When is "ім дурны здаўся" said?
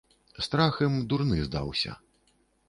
0.87-1.91